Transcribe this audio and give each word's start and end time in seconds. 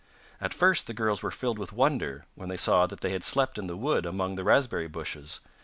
At 0.41 0.51
first 0.51 0.87
the 0.87 0.95
girls 0.95 1.21
were 1.21 1.29
filled 1.29 1.59
with 1.59 1.71
wonder 1.71 2.25
when 2.33 2.49
they 2.49 2.57
saw 2.57 2.87
that 2.87 3.01
they 3.01 3.11
had 3.11 3.23
slept 3.23 3.59
in 3.59 3.67
the 3.67 3.77
wood 3.77 4.03
among 4.07 4.33
the 4.33 4.43
raspberry 4.43 4.87
bushes. 4.87 5.41